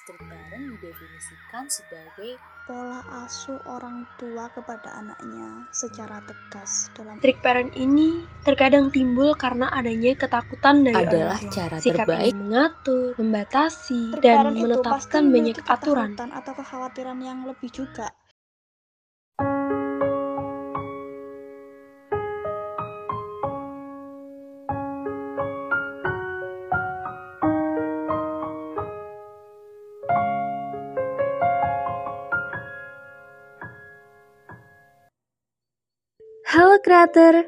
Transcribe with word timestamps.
Strict 0.00 0.24
parent 0.32 0.64
didefinisikan 0.80 1.68
sebagai 1.68 2.40
pola 2.64 3.04
asuh 3.20 3.60
orang 3.68 4.08
tua 4.16 4.48
kepada 4.48 4.96
anaknya 4.96 5.68
secara 5.76 6.24
tegas 6.24 6.88
dalam 6.96 7.20
Strict 7.20 7.44
parent 7.44 7.68
ini 7.76 8.24
terkadang 8.40 8.88
timbul 8.88 9.36
karena 9.36 9.68
adanya 9.68 10.16
ketakutan 10.16 10.88
dari 10.88 11.04
adalah 11.04 11.36
orang 11.36 11.44
tua. 11.44 11.52
cara 11.52 11.76
Sikap 11.84 12.08
terbaik 12.08 12.32
mengatur, 12.32 13.12
membatasi, 13.20 14.02
Strict 14.16 14.24
dan 14.24 14.56
menetapkan 14.56 15.22
banyak 15.28 15.58
aturan. 15.68 16.10
atau 16.16 16.52
kekhawatiran 16.56 17.18
yang 17.20 17.44
lebih 17.44 17.68
juga. 17.68 18.08
Halo 36.80 37.12
kreator, 37.12 37.44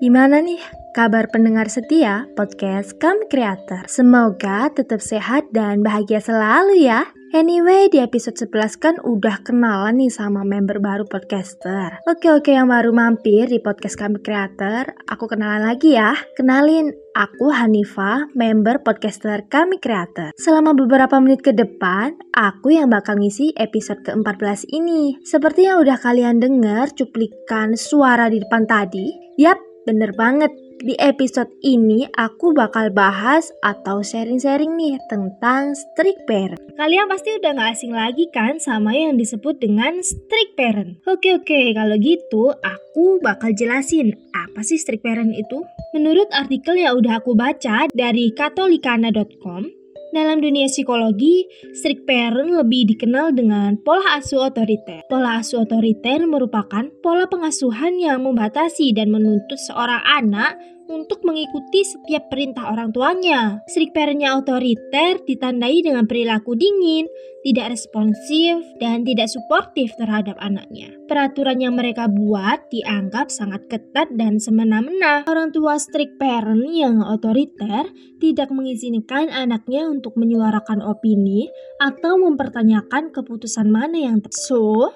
gimana 0.00 0.40
nih 0.40 0.56
kabar 0.92 1.24
pendengar 1.32 1.72
setia 1.72 2.28
podcast 2.36 3.00
Kami 3.00 3.24
Creator? 3.32 3.88
Semoga 3.88 4.68
tetap 4.68 5.00
sehat 5.00 5.48
dan 5.48 5.80
bahagia 5.80 6.20
selalu 6.20 6.84
ya. 6.84 7.08
Anyway, 7.32 7.88
di 7.88 7.96
episode 7.96 8.36
11 8.36 8.76
kan 8.76 9.00
udah 9.00 9.40
kenalan 9.40 9.96
nih 9.96 10.12
sama 10.12 10.44
member 10.44 10.84
baru 10.84 11.08
podcaster. 11.08 11.96
Oke 12.04 12.28
oke 12.28 12.52
yang 12.52 12.68
baru 12.68 12.92
mampir 12.92 13.48
di 13.48 13.56
podcast 13.56 13.96
Kami 13.96 14.20
Creator, 14.20 14.92
aku 15.08 15.32
kenalan 15.32 15.64
lagi 15.64 15.96
ya. 15.96 16.12
Kenalin, 16.36 16.92
aku 17.16 17.48
Hanifa, 17.48 18.28
member 18.36 18.84
podcaster 18.84 19.48
Kami 19.48 19.80
Creator. 19.80 20.36
Selama 20.36 20.76
beberapa 20.76 21.16
menit 21.24 21.40
ke 21.40 21.56
depan, 21.56 22.20
aku 22.36 22.76
yang 22.76 22.92
bakal 22.92 23.16
ngisi 23.16 23.56
episode 23.56 24.04
ke-14 24.04 24.68
ini. 24.68 25.16
Seperti 25.24 25.72
yang 25.72 25.80
udah 25.80 25.96
kalian 25.96 26.36
dengar 26.36 26.92
cuplikan 26.92 27.80
suara 27.80 28.28
di 28.28 28.44
depan 28.44 28.68
tadi, 28.68 29.08
yap, 29.40 29.56
bener 29.88 30.12
banget. 30.12 30.52
Di 30.82 30.98
episode 30.98 31.46
ini 31.62 32.10
aku 32.10 32.50
bakal 32.58 32.90
bahas 32.90 33.54
atau 33.62 34.02
sharing-sharing 34.02 34.74
nih 34.74 34.98
tentang 35.06 35.78
strict 35.78 36.26
parent. 36.26 36.58
Kalian 36.74 37.06
pasti 37.06 37.38
udah 37.38 37.54
gak 37.54 37.70
asing 37.78 37.94
lagi 37.94 38.26
kan 38.34 38.58
sama 38.58 38.90
yang 38.90 39.14
disebut 39.14 39.62
dengan 39.62 40.02
strict 40.02 40.58
parent. 40.58 40.98
Oke 41.06 41.38
oke, 41.38 41.70
kalau 41.78 41.94
gitu 42.02 42.50
aku 42.66 43.22
bakal 43.22 43.54
jelasin 43.54 44.10
apa 44.34 44.66
sih 44.66 44.74
strict 44.74 45.06
parent 45.06 45.30
itu. 45.30 45.62
Menurut 45.94 46.26
artikel 46.34 46.74
yang 46.74 46.98
udah 46.98 47.22
aku 47.22 47.38
baca 47.38 47.86
dari 47.94 48.34
katolikana.com, 48.34 49.81
dalam 50.12 50.44
dunia 50.44 50.68
psikologi, 50.68 51.48
strict 51.72 52.04
parent 52.04 52.52
lebih 52.52 52.92
dikenal 52.94 53.32
dengan 53.32 53.80
pola 53.80 54.20
asuh 54.20 54.52
otoriter. 54.52 55.08
Pola 55.08 55.40
asuh 55.40 55.64
otoriter 55.64 56.28
merupakan 56.28 56.84
pola 57.00 57.24
pengasuhan 57.26 57.96
yang 57.96 58.22
membatasi 58.22 58.92
dan 58.92 59.08
menuntut 59.08 59.56
seorang 59.56 60.04
anak 60.04 60.60
untuk 60.92 61.24
mengikuti 61.24 61.82
setiap 61.82 62.28
perintah 62.28 62.68
orang 62.68 62.92
tuanya. 62.92 63.64
Strict 63.64 63.96
parentnya 63.96 64.36
otoriter 64.36 65.24
ditandai 65.24 65.80
dengan 65.80 66.04
perilaku 66.04 66.52
dingin, 66.52 67.08
tidak 67.42 67.74
responsif, 67.74 68.60
dan 68.78 69.02
tidak 69.02 69.32
suportif 69.32 69.96
terhadap 69.96 70.36
anaknya. 70.38 70.92
Peraturan 71.08 71.58
yang 71.58 71.74
mereka 71.74 72.06
buat 72.06 72.68
dianggap 72.70 73.32
sangat 73.32 73.66
ketat 73.66 74.12
dan 74.14 74.38
semena-mena. 74.38 75.24
Orang 75.26 75.50
tua 75.50 75.80
strict 75.80 76.20
parent 76.20 76.68
yang 76.70 77.02
otoriter 77.02 77.88
tidak 78.22 78.52
mengizinkan 78.52 79.32
anaknya 79.32 79.88
untuk 79.88 80.14
menyuarakan 80.14 80.84
opini 80.84 81.50
atau 81.82 82.20
mempertanyakan 82.20 83.10
keputusan 83.10 83.72
mana 83.72 83.98
yang 83.98 84.20
tepat. 84.22 84.38
So, 84.38 84.92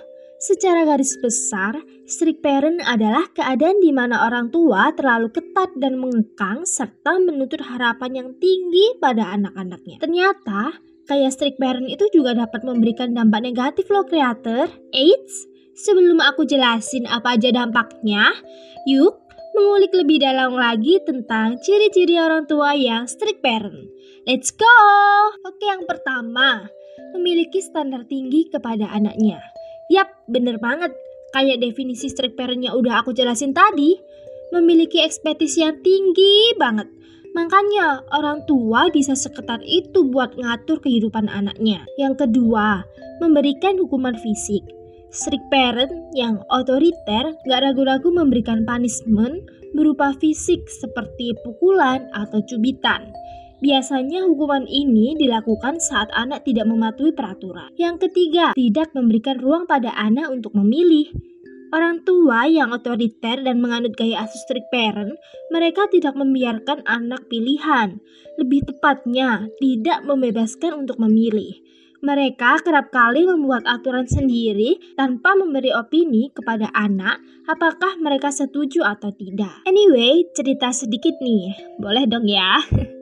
Secara 0.47 0.87
garis 0.87 1.19
besar, 1.19 1.75
strict 2.07 2.39
parent 2.39 2.79
adalah 2.87 3.27
keadaan 3.35 3.83
di 3.83 3.91
mana 3.91 4.31
orang 4.31 4.55
tua 4.55 4.95
terlalu 4.95 5.35
ketat 5.35 5.75
dan 5.75 5.99
mengekang 5.99 6.63
serta 6.63 7.19
menuntut 7.19 7.59
harapan 7.67 8.15
yang 8.15 8.31
tinggi 8.39 8.95
pada 9.03 9.35
anak-anaknya. 9.35 9.99
Ternyata, 9.99 10.79
kayak 11.11 11.35
strict 11.35 11.59
parent 11.59 11.91
itu 11.91 12.07
juga 12.15 12.39
dapat 12.39 12.63
memberikan 12.63 13.11
dampak 13.11 13.43
negatif 13.43 13.91
loh 13.91 14.07
kreator. 14.07 14.71
Eits, 14.95 15.51
sebelum 15.83 16.23
aku 16.23 16.47
jelasin 16.47 17.11
apa 17.11 17.35
aja 17.35 17.51
dampaknya, 17.51 18.31
yuk 18.87 19.19
mengulik 19.59 19.91
lebih 19.99 20.23
dalam 20.23 20.55
lagi 20.55 21.03
tentang 21.03 21.59
ciri-ciri 21.59 22.23
orang 22.23 22.47
tua 22.47 22.79
yang 22.79 23.11
strict 23.11 23.43
parent. 23.43 23.91
Let's 24.31 24.55
go! 24.55 24.79
Oke, 25.43 25.67
yang 25.67 25.83
pertama, 25.91 26.71
memiliki 27.19 27.59
standar 27.59 28.07
tinggi 28.07 28.47
kepada 28.47 28.95
anaknya. 28.95 29.43
Yap, 29.87 30.09
bener 30.27 30.59
banget. 30.59 30.91
Kayak 31.31 31.63
definisi 31.63 32.11
strict 32.11 32.35
parentnya 32.35 32.75
udah 32.75 33.03
aku 33.03 33.15
jelasin 33.15 33.55
tadi. 33.55 33.95
Memiliki 34.55 35.03
ekspektasi 35.03 35.59
yang 35.63 35.79
tinggi 35.83 36.55
banget. 36.59 36.87
Makanya 37.37 38.07
orang 38.17 38.49
tua 38.49 38.89
bisa 38.89 39.13
seketat 39.13 39.61
itu 39.67 40.09
buat 40.09 40.35
ngatur 40.41 40.81
kehidupan 40.81 41.29
anaknya. 41.29 41.85
Yang 42.01 42.25
kedua, 42.27 42.81
memberikan 43.21 43.77
hukuman 43.77 44.17
fisik. 44.17 44.65
Strict 45.13 45.45
parent 45.53 45.93
yang 46.17 46.43
otoriter 46.49 47.37
gak 47.47 47.61
ragu-ragu 47.63 48.09
memberikan 48.11 48.65
punishment 48.65 49.45
berupa 49.77 50.17
fisik 50.17 50.65
seperti 50.67 51.37
pukulan 51.45 52.09
atau 52.17 52.41
cubitan. 52.49 53.13
Biasanya 53.57 54.29
hukuman 54.29 54.69
ini 54.69 55.17
dilakukan 55.17 55.81
saat 55.81 56.13
anak 56.13 56.45
tidak 56.45 56.69
mematuhi 56.69 57.17
peraturan. 57.17 57.73
Yang 57.81 58.09
ketiga, 58.09 58.53
tidak 58.53 58.93
memberikan 58.93 59.41
ruang 59.41 59.65
pada 59.65 59.97
anak 59.97 60.29
untuk 60.29 60.53
memilih. 60.53 61.09
Orang 61.73 62.07
tua 62.07 62.47
yang 62.47 62.71
otoriter 62.71 63.43
dan 63.43 63.59
menganut 63.59 63.97
gaya 63.99 64.23
asuh 64.23 64.39
strict 64.45 64.71
parent, 64.71 65.19
mereka 65.51 65.89
tidak 65.91 66.15
membiarkan 66.15 66.85
anak 66.87 67.27
pilihan. 67.27 67.99
Lebih 68.39 68.71
tepatnya, 68.71 69.51
tidak 69.59 70.05
membebaskan 70.07 70.87
untuk 70.87 71.01
memilih. 71.03 71.59
Mereka 72.05 72.63
kerap 72.63 72.93
kali 72.93 73.25
membuat 73.25 73.65
aturan 73.67 74.07
sendiri 74.07 74.79
tanpa 74.95 75.33
memberi 75.35 75.73
opini 75.73 76.31
kepada 76.31 76.71
anak 76.77 77.19
apakah 77.49 77.99
mereka 77.99 78.31
setuju 78.31 78.85
atau 78.85 79.11
tidak. 79.11 79.65
Anyway, 79.65 80.29
cerita 80.37 80.71
sedikit 80.71 81.19
nih. 81.19 81.57
Boleh 81.81 82.05
dong 82.07 82.29
ya? 82.29 82.63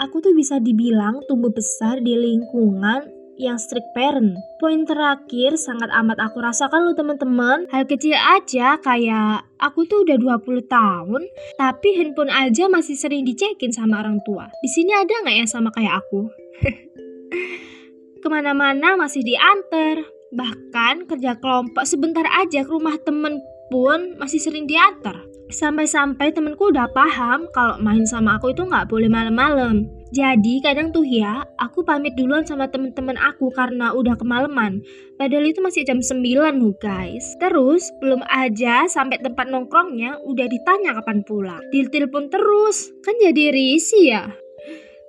aku 0.00 0.24
tuh 0.24 0.32
bisa 0.32 0.56
dibilang 0.58 1.20
tumbuh 1.28 1.52
besar 1.52 2.00
di 2.00 2.16
lingkungan 2.16 3.20
yang 3.40 3.56
strict 3.56 3.88
parent. 3.96 4.36
Poin 4.60 4.84
terakhir 4.84 5.56
sangat 5.56 5.88
amat 5.88 6.20
aku 6.20 6.44
rasakan 6.44 6.84
loh 6.84 6.96
teman-teman. 6.96 7.64
Hal 7.72 7.88
kecil 7.88 8.12
aja 8.12 8.76
kayak 8.76 9.48
aku 9.56 9.88
tuh 9.88 10.04
udah 10.04 10.20
20 10.20 10.68
tahun, 10.68 11.22
tapi 11.56 11.88
handphone 11.96 12.28
aja 12.28 12.68
masih 12.68 13.00
sering 13.00 13.24
dicekin 13.24 13.72
sama 13.72 14.04
orang 14.04 14.20
tua. 14.28 14.52
Di 14.60 14.68
sini 14.68 14.92
ada 14.92 15.24
nggak 15.24 15.36
yang 15.40 15.48
sama 15.48 15.72
kayak 15.72 16.04
aku? 16.04 16.28
Ke 18.20 18.28
mana-mana 18.28 19.00
masih 19.00 19.24
diantar. 19.24 20.04
Bahkan 20.30 21.08
kerja 21.08 21.40
kelompok 21.40 21.88
sebentar 21.88 22.22
aja 22.28 22.62
ke 22.62 22.70
rumah 22.70 22.94
temen 23.02 23.40
pun 23.70 24.18
masih 24.18 24.42
sering 24.42 24.68
diantar. 24.68 25.30
Sampai-sampai 25.50 26.30
temenku 26.30 26.70
udah 26.70 26.86
paham 26.94 27.50
kalau 27.50 27.74
main 27.82 28.06
sama 28.06 28.38
aku 28.38 28.54
itu 28.54 28.62
nggak 28.62 28.86
boleh 28.86 29.10
malam-malam. 29.10 29.90
Jadi 30.10 30.62
kadang 30.62 30.90
tuh 30.90 31.06
ya, 31.06 31.42
aku 31.58 31.86
pamit 31.86 32.14
duluan 32.18 32.42
sama 32.42 32.66
temen-temen 32.66 33.14
aku 33.18 33.50
karena 33.54 33.94
udah 33.94 34.14
kemalaman. 34.14 34.82
Padahal 35.18 35.46
itu 35.46 35.62
masih 35.62 35.86
jam 35.86 36.02
9 36.02 36.22
loh 36.58 36.74
guys. 36.78 37.34
Terus 37.38 37.90
belum 38.02 38.22
aja 38.26 38.90
sampai 38.90 39.22
tempat 39.22 39.50
nongkrongnya 39.50 40.22
udah 40.22 40.46
ditanya 40.50 40.98
kapan 40.98 41.22
pulang. 41.26 41.62
Ditelepon 41.70 42.30
terus, 42.30 42.90
kan 43.06 43.14
jadi 43.22 43.54
risih 43.54 44.06
ya. 44.06 44.24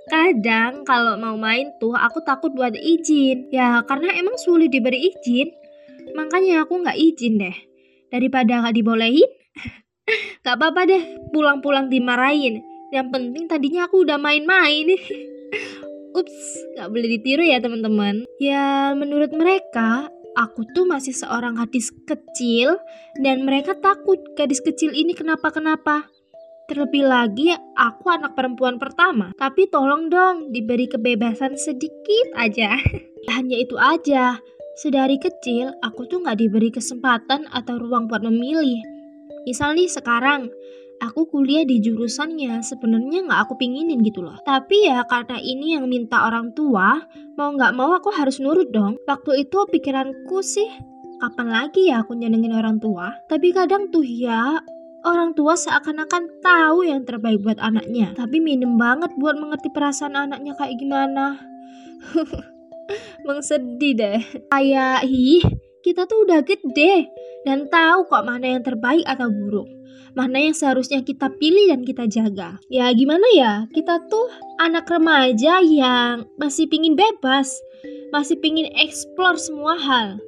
Kadang 0.10 0.86
kalau 0.86 1.18
mau 1.22 1.38
main 1.38 1.70
tuh 1.78 1.94
aku 1.94 2.22
takut 2.26 2.50
buat 2.54 2.74
izin. 2.74 3.50
Ya 3.54 3.82
karena 3.86 4.14
emang 4.18 4.38
sulit 4.42 4.74
diberi 4.74 5.14
izin. 5.14 5.54
Makanya 6.18 6.66
aku 6.66 6.82
nggak 6.82 6.98
izin 6.98 7.42
deh. 7.42 7.58
Daripada 8.12 8.60
nggak 8.60 8.76
dibolehin, 8.76 9.32
Gak 10.46 10.58
apa-apa 10.58 10.90
deh, 10.90 11.04
pulang-pulang 11.32 11.88
dimarahin. 11.88 12.62
Yang 12.92 13.08
penting 13.14 13.44
tadinya 13.48 13.88
aku 13.88 14.04
udah 14.04 14.20
main-main. 14.20 14.90
Ups, 16.20 16.40
gak 16.76 16.92
boleh 16.92 17.08
ditiru 17.08 17.44
ya 17.46 17.64
teman-teman. 17.64 18.28
Ya 18.36 18.92
menurut 18.92 19.32
mereka, 19.32 20.12
aku 20.36 20.68
tuh 20.76 20.84
masih 20.84 21.16
seorang 21.16 21.56
gadis 21.56 21.94
kecil 22.04 22.76
dan 23.24 23.48
mereka 23.48 23.80
takut 23.80 24.20
gadis 24.36 24.60
kecil 24.60 24.92
ini 24.92 25.16
kenapa-kenapa. 25.16 26.12
Terlebih 26.68 27.04
lagi, 27.04 27.52
aku 27.76 28.12
anak 28.12 28.36
perempuan 28.36 28.80
pertama. 28.80 29.36
Tapi 29.36 29.68
tolong 29.68 30.08
dong, 30.08 30.56
diberi 30.56 30.88
kebebasan 30.88 31.60
sedikit 31.60 32.32
aja. 32.36 32.80
Hanya 33.36 33.60
itu 33.60 33.76
aja. 33.76 34.40
Sedari 34.76 35.20
kecil, 35.20 35.76
aku 35.84 36.08
tuh 36.08 36.24
gak 36.24 36.40
diberi 36.40 36.72
kesempatan 36.72 37.48
atau 37.52 37.76
ruang 37.76 38.08
buat 38.08 38.24
memilih. 38.24 38.80
Misal 39.44 39.76
nih 39.76 39.92
sekarang, 39.92 40.48
aku 41.02 41.26
kuliah 41.28 41.66
di 41.66 41.82
jurusannya 41.82 42.62
sebenarnya 42.62 43.26
nggak 43.26 43.42
aku 43.50 43.58
pinginin 43.58 44.06
gitu 44.06 44.22
loh. 44.22 44.38
Tapi 44.46 44.86
ya 44.86 45.02
karena 45.10 45.42
ini 45.42 45.74
yang 45.74 45.90
minta 45.90 46.30
orang 46.30 46.54
tua, 46.54 47.02
mau 47.36 47.50
nggak 47.52 47.74
mau 47.74 47.98
aku 47.98 48.14
harus 48.14 48.38
nurut 48.38 48.70
dong. 48.70 49.02
Waktu 49.10 49.50
itu 49.50 49.66
pikiranku 49.66 50.46
sih, 50.46 50.70
kapan 51.18 51.48
lagi 51.50 51.90
ya 51.90 52.06
aku 52.06 52.14
nyenengin 52.14 52.54
orang 52.54 52.78
tua? 52.78 53.18
Tapi 53.26 53.50
kadang 53.50 53.90
tuh 53.90 54.06
ya, 54.06 54.62
orang 55.02 55.34
tua 55.34 55.58
seakan-akan 55.58 56.40
tahu 56.46 56.86
yang 56.86 57.02
terbaik 57.02 57.42
buat 57.42 57.58
anaknya. 57.58 58.14
Tapi 58.14 58.38
minim 58.38 58.78
banget 58.78 59.10
buat 59.18 59.36
mengerti 59.42 59.74
perasaan 59.74 60.14
anaknya 60.14 60.54
kayak 60.54 60.78
gimana. 60.78 61.42
Bang 63.32 63.40
sedih 63.48 63.96
deh. 63.96 64.20
Kayak, 64.52 65.08
ih, 65.08 65.40
kita 65.88 66.04
tuh 66.04 66.28
udah 66.28 66.44
gede 66.44 67.08
dan 67.48 67.72
tahu 67.72 68.04
kok 68.12 68.28
mana 68.28 68.60
yang 68.60 68.60
terbaik 68.60 69.08
atau 69.08 69.32
buruk. 69.32 69.72
Mana 70.20 70.44
yang 70.44 70.52
seharusnya 70.52 71.00
kita 71.00 71.32
pilih 71.40 71.72
dan 71.72 71.88
kita 71.88 72.12
jaga. 72.12 72.60
Ya 72.68 72.92
gimana 72.92 73.24
ya, 73.32 73.72
kita 73.72 74.04
tuh 74.12 74.28
anak 74.60 74.84
remaja 74.92 75.64
yang 75.64 76.28
masih 76.36 76.68
pingin 76.68 77.00
bebas. 77.00 77.56
Masih 78.12 78.36
pingin 78.44 78.68
explore 78.76 79.40
semua 79.40 79.80
hal. 79.80 80.20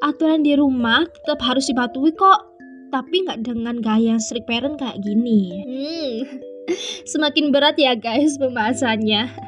Aturan 0.00 0.40
di 0.40 0.56
rumah 0.56 1.04
tetap 1.04 1.44
harus 1.44 1.68
dipatuhi 1.68 2.16
kok. 2.16 2.48
Tapi 2.88 3.28
nggak 3.28 3.44
dengan 3.44 3.76
gaya 3.84 4.16
strict 4.16 4.48
parent 4.48 4.80
kayak 4.80 5.04
gini. 5.04 5.52
Hmm, 5.68 6.16
semakin 7.12 7.52
berat 7.52 7.76
ya 7.76 7.92
guys 7.92 8.40
pembahasannya. 8.40 9.47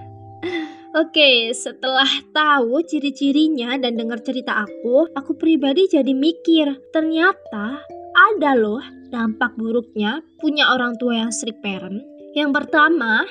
Oke, 0.90 1.54
setelah 1.54 2.10
tahu 2.34 2.82
ciri-cirinya 2.82 3.78
dan 3.78 3.94
dengar 3.94 4.18
cerita 4.26 4.66
aku, 4.66 5.06
aku 5.14 5.38
pribadi 5.38 5.86
jadi 5.86 6.10
mikir, 6.10 6.66
ternyata 6.90 7.86
ada 8.10 8.58
loh 8.58 8.82
dampak 9.06 9.54
buruknya 9.54 10.18
punya 10.42 10.74
orang 10.74 10.98
tua 10.98 11.22
yang 11.22 11.30
strict 11.30 11.62
parent. 11.62 12.02
Yang 12.34 12.50
pertama, 12.58 13.22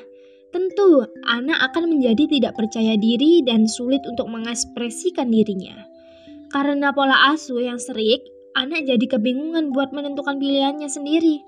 tentu 0.55 1.03
anak 1.27 1.59
akan 1.67 1.99
menjadi 1.99 2.31
tidak 2.31 2.55
percaya 2.55 2.95
diri 2.95 3.43
dan 3.43 3.67
sulit 3.67 4.07
untuk 4.07 4.31
mengekspresikan 4.31 5.27
dirinya. 5.27 5.83
Karena 6.55 6.95
pola 6.95 7.35
asuh 7.35 7.59
yang 7.59 7.75
strict, 7.75 8.23
anak 8.55 8.87
jadi 8.87 9.19
kebingungan 9.19 9.75
buat 9.75 9.91
menentukan 9.91 10.39
pilihannya 10.39 10.87
sendiri. 10.87 11.43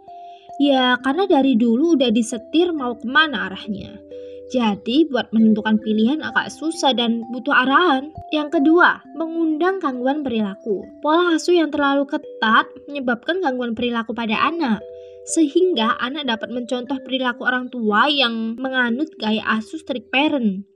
Ya, 0.60 1.00
karena 1.00 1.24
dari 1.24 1.56
dulu 1.56 1.96
udah 1.96 2.12
disetir 2.12 2.76
mau 2.76 3.00
ke 3.00 3.08
mana 3.08 3.48
arahnya. 3.48 4.11
Jadi 4.52 5.08
buat 5.08 5.32
menentukan 5.32 5.80
pilihan 5.80 6.20
agak 6.20 6.52
susah 6.52 6.92
dan 6.92 7.24
butuh 7.32 7.56
arahan. 7.56 8.12
Yang 8.36 8.60
kedua, 8.60 9.00
mengundang 9.16 9.80
gangguan 9.80 10.28
perilaku. 10.28 10.84
Pola 11.00 11.40
asuh 11.40 11.56
yang 11.56 11.72
terlalu 11.72 12.04
ketat 12.04 12.68
menyebabkan 12.92 13.40
gangguan 13.40 13.72
perilaku 13.72 14.12
pada 14.12 14.36
anak. 14.36 14.84
Sehingga 15.24 15.96
anak 16.04 16.28
dapat 16.28 16.52
mencontoh 16.52 17.00
perilaku 17.00 17.48
orang 17.48 17.72
tua 17.72 18.12
yang 18.12 18.60
menganut 18.60 19.08
gaya 19.16 19.40
asuh 19.56 19.80
strict 19.80 20.12
parent. 20.12 20.68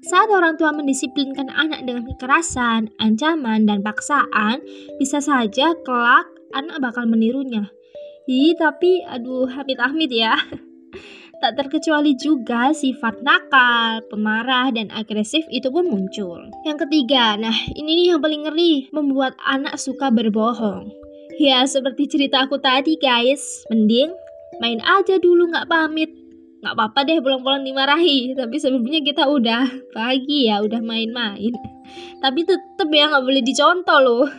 Saat 0.00 0.32
orang 0.32 0.56
tua 0.56 0.72
mendisiplinkan 0.72 1.52
anak 1.52 1.84
dengan 1.84 2.08
kekerasan, 2.08 2.88
ancaman, 2.96 3.68
dan 3.68 3.84
paksaan, 3.84 4.64
bisa 4.96 5.20
saja 5.20 5.76
kelak 5.84 6.24
anak 6.56 6.80
bakal 6.80 7.04
menirunya. 7.04 7.68
Ih, 8.24 8.56
tapi 8.56 9.04
aduh 9.04 9.50
amit-amit 9.52 10.08
ya. 10.08 10.40
Tak 11.40 11.56
terkecuali 11.56 12.12
juga 12.20 12.68
sifat 12.76 13.24
nakal, 13.24 14.04
pemarah, 14.12 14.68
dan 14.68 14.92
agresif 14.92 15.40
itu 15.48 15.72
pun 15.72 15.88
muncul. 15.88 16.36
Yang 16.68 16.84
ketiga, 16.84 17.40
nah 17.40 17.56
ini 17.72 17.96
nih 17.96 18.06
yang 18.12 18.20
paling 18.20 18.44
ngeri, 18.44 18.92
membuat 18.92 19.32
anak 19.48 19.80
suka 19.80 20.12
berbohong. 20.12 20.92
Ya 21.40 21.64
seperti 21.64 22.12
cerita 22.12 22.44
aku 22.44 22.60
tadi 22.60 23.00
guys, 23.00 23.64
mending 23.72 24.12
main 24.60 24.84
aja 24.84 25.16
dulu 25.16 25.48
nggak 25.48 25.72
pamit. 25.72 26.12
Nggak 26.60 26.76
apa-apa 26.76 27.08
deh 27.08 27.24
pulang-pulang 27.24 27.64
dimarahi, 27.64 28.36
tapi 28.36 28.60
sebelumnya 28.60 29.00
kita 29.00 29.24
udah 29.24 29.64
pagi 29.96 30.52
ya, 30.52 30.60
udah 30.60 30.84
main-main. 30.84 31.56
Tapi 32.20 32.44
tetep 32.44 32.88
ya 32.92 33.08
nggak 33.08 33.24
boleh 33.24 33.40
dicontoh 33.40 33.98
loh. 34.04 34.28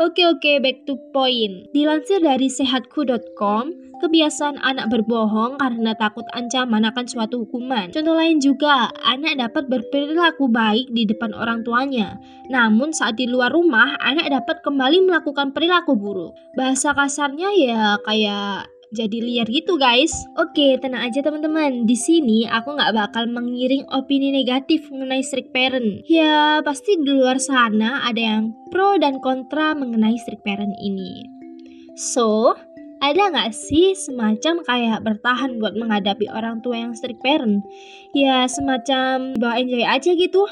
Oke 0.00 0.24
oke, 0.24 0.64
back 0.64 0.88
to 0.88 0.96
point. 1.12 1.68
Dilansir 1.76 2.24
dari 2.24 2.48
sehatku.com, 2.48 3.89
Kebiasaan 4.00 4.56
anak 4.64 4.88
berbohong 4.88 5.60
karena 5.60 5.92
takut 5.92 6.24
ancaman 6.32 6.88
akan 6.88 7.04
suatu 7.04 7.44
hukuman. 7.44 7.92
Contoh 7.92 8.16
lain 8.16 8.40
juga, 8.40 8.88
anak 9.04 9.36
dapat 9.36 9.68
berperilaku 9.68 10.48
baik 10.48 10.88
di 10.88 11.04
depan 11.04 11.36
orang 11.36 11.60
tuanya. 11.60 12.16
Namun 12.48 12.96
saat 12.96 13.20
di 13.20 13.28
luar 13.28 13.52
rumah, 13.52 14.00
anak 14.00 14.32
dapat 14.32 14.64
kembali 14.64 15.04
melakukan 15.04 15.52
perilaku 15.52 16.00
buruk. 16.00 16.32
Bahasa 16.56 16.96
kasarnya 16.96 17.52
ya 17.60 18.00
kayak 18.08 18.72
jadi 18.90 19.18
liar 19.22 19.46
gitu 19.46 19.78
guys. 19.78 20.10
Oke, 20.34 20.74
tenang 20.82 21.06
aja 21.06 21.22
teman-teman. 21.22 21.86
Di 21.86 21.94
sini 21.94 22.46
aku 22.50 22.74
nggak 22.74 22.94
bakal 22.94 23.30
mengiring 23.30 23.86
opini 23.94 24.34
negatif 24.34 24.90
mengenai 24.90 25.22
strict 25.22 25.54
parent. 25.54 26.02
Ya, 26.10 26.58
pasti 26.66 26.98
di 26.98 27.06
luar 27.06 27.38
sana 27.38 28.02
ada 28.02 28.18
yang 28.18 28.50
pro 28.74 28.98
dan 28.98 29.22
kontra 29.22 29.78
mengenai 29.78 30.18
strict 30.18 30.42
parent 30.42 30.74
ini. 30.82 31.22
So, 31.98 32.56
ada 33.00 33.32
nggak 33.32 33.56
sih 33.56 33.96
semacam 33.96 34.60
kayak 34.60 35.00
bertahan 35.00 35.56
buat 35.56 35.72
menghadapi 35.72 36.28
orang 36.28 36.60
tua 36.60 36.84
yang 36.84 36.92
strict 36.92 37.24
parent? 37.24 37.64
Ya 38.12 38.44
semacam 38.44 39.32
bawa 39.40 39.56
enjoy 39.56 39.84
aja 39.88 40.12
gitu? 40.12 40.44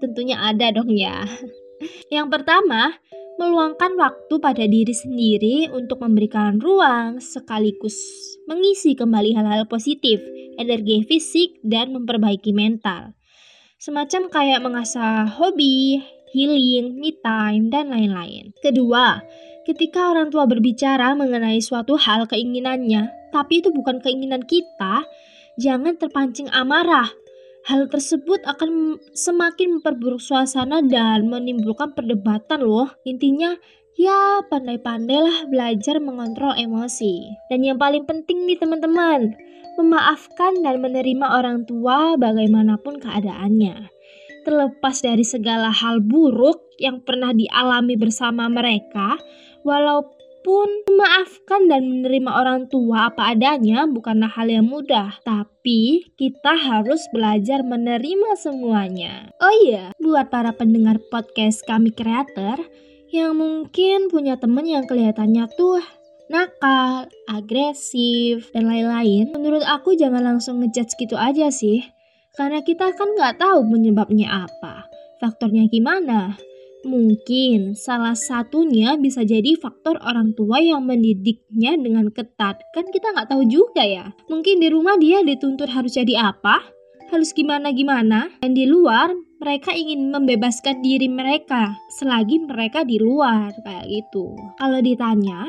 Tentunya 0.00 0.36
ada 0.36 0.72
dong 0.76 0.92
ya. 0.92 1.24
Yang 2.14 2.28
pertama, 2.28 2.92
meluangkan 3.40 3.96
waktu 3.96 4.34
pada 4.36 4.64
diri 4.68 4.92
sendiri 4.92 5.72
untuk 5.72 6.04
memberikan 6.04 6.60
ruang 6.60 7.24
sekaligus 7.24 7.96
mengisi 8.44 8.92
kembali 8.92 9.32
hal-hal 9.32 9.64
positif, 9.64 10.20
energi 10.60 11.06
fisik, 11.08 11.56
dan 11.64 11.96
memperbaiki 11.96 12.52
mental. 12.52 13.16
Semacam 13.80 14.28
kayak 14.28 14.60
mengasah 14.60 15.24
hobi, 15.40 16.04
healing, 16.36 17.00
me 17.00 17.16
time, 17.24 17.72
dan 17.72 17.88
lain-lain. 17.88 18.52
Kedua, 18.60 19.22
Ketika 19.70 20.10
orang 20.10 20.34
tua 20.34 20.50
berbicara 20.50 21.14
mengenai 21.14 21.62
suatu 21.62 21.94
hal 21.94 22.26
keinginannya, 22.26 23.30
tapi 23.30 23.62
itu 23.62 23.70
bukan 23.70 24.02
keinginan 24.02 24.42
kita, 24.42 25.06
jangan 25.62 25.94
terpancing 25.94 26.50
amarah. 26.50 27.06
Hal 27.70 27.86
tersebut 27.86 28.42
akan 28.50 28.98
semakin 29.14 29.78
memperburuk 29.78 30.18
suasana 30.18 30.82
dan 30.82 31.30
menimbulkan 31.30 31.94
perdebatan 31.94 32.66
loh. 32.66 32.90
Intinya, 33.06 33.54
ya 33.94 34.42
pandai-pandailah 34.50 35.46
belajar 35.46 36.02
mengontrol 36.02 36.50
emosi. 36.58 37.30
Dan 37.46 37.62
yang 37.62 37.78
paling 37.78 38.10
penting 38.10 38.50
nih 38.50 38.58
teman-teman, 38.58 39.38
memaafkan 39.78 40.66
dan 40.66 40.82
menerima 40.82 41.30
orang 41.30 41.62
tua 41.62 42.18
bagaimanapun 42.18 42.98
keadaannya 42.98 43.86
terlepas 44.40 45.04
dari 45.04 45.24
segala 45.24 45.68
hal 45.68 46.00
buruk 46.00 46.72
yang 46.80 47.04
pernah 47.04 47.30
dialami 47.36 47.94
bersama 47.96 48.48
mereka, 48.48 49.20
walaupun 49.62 50.68
memaafkan 50.88 51.68
dan 51.68 51.88
menerima 51.88 52.30
orang 52.32 52.66
tua 52.72 53.12
apa 53.12 53.36
adanya 53.36 53.84
bukanlah 53.84 54.32
hal 54.32 54.48
yang 54.48 54.66
mudah, 54.68 55.20
tapi 55.24 56.10
kita 56.16 56.56
harus 56.56 57.04
belajar 57.12 57.60
menerima 57.64 58.36
semuanya. 58.40 59.28
Oh 59.40 59.54
iya, 59.64 59.92
buat 60.00 60.32
para 60.32 60.56
pendengar 60.56 60.96
podcast 61.12 61.64
kami 61.68 61.92
kreator 61.92 62.60
yang 63.10 63.36
mungkin 63.36 64.06
punya 64.06 64.38
temen 64.38 64.64
yang 64.64 64.86
kelihatannya 64.86 65.50
tuh 65.58 65.82
nakal, 66.30 67.10
agresif, 67.26 68.54
dan 68.54 68.70
lain-lain, 68.70 69.34
menurut 69.34 69.66
aku 69.66 69.98
jangan 69.98 70.22
langsung 70.22 70.62
ngejudge 70.62 70.94
gitu 70.94 71.18
aja 71.18 71.50
sih. 71.50 71.82
Karena 72.38 72.62
kita 72.62 72.94
kan 72.94 73.18
nggak 73.18 73.42
tahu 73.42 73.66
penyebabnya 73.66 74.46
apa, 74.46 74.86
faktornya 75.18 75.66
gimana. 75.66 76.38
Mungkin 76.80 77.76
salah 77.76 78.16
satunya 78.16 78.96
bisa 78.96 79.20
jadi 79.20 79.52
faktor 79.60 80.00
orang 80.00 80.32
tua 80.32 80.64
yang 80.64 80.88
mendidiknya 80.88 81.76
dengan 81.76 82.08
ketat. 82.08 82.64
Kan 82.72 82.88
kita 82.88 83.12
nggak 83.12 83.28
tahu 83.28 83.44
juga 83.44 83.84
ya. 83.84 84.16
Mungkin 84.32 84.64
di 84.64 84.68
rumah 84.72 84.96
dia 84.96 85.20
dituntut 85.20 85.68
harus 85.68 85.92
jadi 85.92 86.32
apa, 86.32 86.64
harus 87.12 87.36
gimana-gimana. 87.36 88.32
Dan 88.40 88.56
di 88.56 88.64
luar 88.64 89.12
mereka 89.40 89.76
ingin 89.76 90.08
membebaskan 90.08 90.80
diri 90.80 91.08
mereka 91.08 91.76
selagi 92.00 92.44
mereka 92.44 92.84
di 92.84 92.96
luar 92.96 93.52
kayak 93.60 93.88
gitu. 93.88 94.36
Kalau 94.56 94.80
ditanya, 94.80 95.48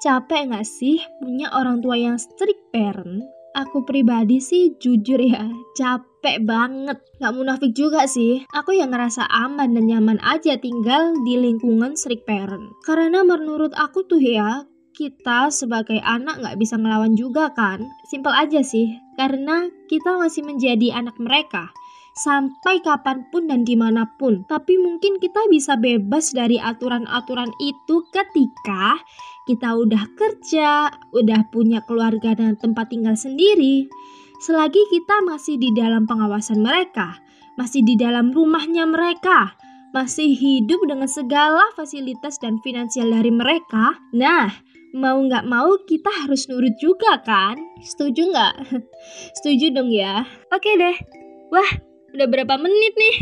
capek 0.00 0.52
nggak 0.52 0.66
sih 0.68 1.00
punya 1.20 1.52
orang 1.52 1.84
tua 1.84 2.00
yang 2.00 2.16
strict 2.16 2.72
parent? 2.72 3.41
Aku 3.52 3.84
pribadi 3.84 4.40
sih 4.40 4.72
jujur 4.80 5.20
ya, 5.20 5.44
capek 5.76 6.40
banget. 6.40 7.04
Gak 7.20 7.36
munafik 7.36 7.76
juga 7.76 8.08
sih. 8.08 8.48
Aku 8.48 8.72
yang 8.72 8.96
ngerasa 8.96 9.28
aman 9.28 9.76
dan 9.76 9.84
nyaman 9.92 10.16
aja 10.24 10.56
tinggal 10.56 11.12
di 11.20 11.36
lingkungan 11.36 11.92
strict 11.92 12.24
parent. 12.24 12.72
Karena 12.80 13.20
menurut 13.20 13.76
aku 13.76 14.08
tuh 14.08 14.24
ya, 14.24 14.64
kita 14.96 15.52
sebagai 15.52 16.00
anak 16.00 16.40
gak 16.40 16.56
bisa 16.56 16.80
ngelawan 16.80 17.12
juga 17.12 17.52
kan. 17.52 17.84
Simpel 18.08 18.32
aja 18.32 18.64
sih, 18.64 18.96
karena 19.20 19.68
kita 19.84 20.16
masih 20.16 20.48
menjadi 20.48 20.96
anak 20.96 21.20
mereka. 21.20 21.68
Sampai 22.12 22.84
kapan 22.84 23.24
pun 23.32 23.48
dan 23.48 23.64
di 23.64 23.76
mana 23.76 24.04
pun. 24.20 24.44
Tapi 24.44 24.76
mungkin 24.76 25.16
kita 25.16 25.48
bisa 25.48 25.76
bebas 25.80 26.32
dari 26.36 26.60
aturan-aturan 26.60 27.48
itu 27.60 28.04
ketika 28.12 29.00
kita 29.48 29.74
udah 29.74 30.04
kerja, 30.14 30.92
udah 31.10 31.40
punya 31.50 31.82
keluarga 31.88 32.36
dan 32.36 32.54
tempat 32.60 32.92
tinggal 32.92 33.16
sendiri. 33.16 33.88
Selagi 34.42 34.82
kita 34.90 35.22
masih 35.24 35.56
di 35.56 35.70
dalam 35.72 36.04
pengawasan 36.04 36.60
mereka, 36.60 37.18
masih 37.54 37.86
di 37.86 37.94
dalam 37.94 38.34
rumahnya 38.34 38.90
mereka, 38.90 39.54
masih 39.94 40.34
hidup 40.34 40.82
dengan 40.88 41.06
segala 41.06 41.62
fasilitas 41.78 42.42
dan 42.42 42.58
finansial 42.58 43.12
dari 43.12 43.30
mereka, 43.30 43.94
nah 44.10 44.50
mau 44.92 45.16
nggak 45.24 45.48
mau 45.48 45.72
kita 45.88 46.10
harus 46.24 46.50
nurut 46.50 46.74
juga 46.76 47.22
kan? 47.24 47.56
Setuju 47.80 48.34
nggak? 48.34 48.54
Setuju 49.40 49.72
dong 49.72 49.94
ya. 49.94 50.26
Oke 50.52 50.74
deh. 50.74 50.96
Wah, 51.52 51.70
udah 52.12 52.26
berapa 52.28 52.54
menit 52.60 52.94
nih? 52.96 53.16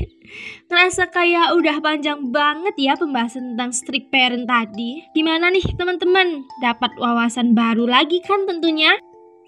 Terasa 0.71 1.11
kayak 1.11 1.59
udah 1.59 1.83
panjang 1.83 2.31
banget 2.31 2.75
ya 2.79 2.95
pembahasan 2.95 3.55
tentang 3.55 3.71
strict 3.75 4.11
parent 4.15 4.47
tadi. 4.47 5.03
Gimana 5.15 5.51
nih 5.51 5.65
teman-teman? 5.75 6.47
Dapat 6.63 6.99
wawasan 6.99 7.55
baru 7.55 7.87
lagi 7.87 8.23
kan 8.23 8.47
tentunya? 8.47 8.95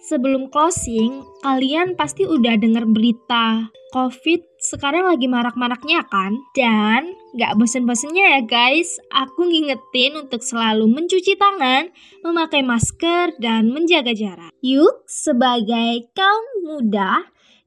Sebelum 0.02 0.50
closing, 0.50 1.22
kalian 1.46 1.94
pasti 1.94 2.26
udah 2.26 2.58
denger 2.58 2.90
berita 2.90 3.70
COVID 3.94 4.58
sekarang 4.58 5.06
lagi 5.06 5.30
marak-maraknya 5.30 6.02
kan? 6.10 6.34
Dan 6.58 7.14
gak 7.38 7.54
bosen-bosennya 7.54 8.40
ya 8.40 8.42
guys, 8.42 8.98
aku 9.14 9.46
ngingetin 9.46 10.16
untuk 10.16 10.42
selalu 10.42 10.90
mencuci 10.90 11.38
tangan, 11.38 11.92
memakai 12.26 12.66
masker, 12.66 13.38
dan 13.38 13.70
menjaga 13.70 14.10
jarak. 14.10 14.50
Yuk, 14.64 15.06
sebagai 15.06 16.10
kaum 16.18 16.46
muda, 16.66 17.22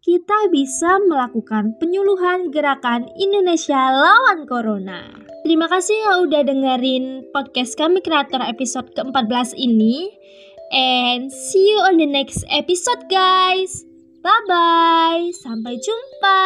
kita 0.06 0.54
bisa 0.54 1.02
melakukan 1.10 1.74
penyuluhan 1.82 2.54
gerakan 2.54 3.10
Indonesia 3.18 3.90
lawan 3.90 4.46
Corona. 4.46 5.10
Terima 5.42 5.66
kasih 5.66 5.98
ya 5.98 6.14
udah 6.22 6.46
dengerin 6.46 7.26
podcast 7.34 7.74
kami 7.74 8.06
kreator 8.06 8.46
episode 8.46 8.94
ke-14 8.94 9.58
ini. 9.58 10.14
And 10.70 11.34
see 11.34 11.74
you 11.74 11.82
on 11.82 11.98
the 11.98 12.06
next 12.06 12.46
episode 12.54 13.10
guys. 13.10 13.82
Bye 14.22 14.46
bye. 14.46 15.26
Sampai 15.42 15.82
jumpa. 15.82 16.38